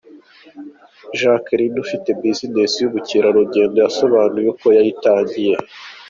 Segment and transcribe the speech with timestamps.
[1.19, 5.55] Jacqueline ufite business y'ubukerarugendo yasobanuye uko yayitangiye.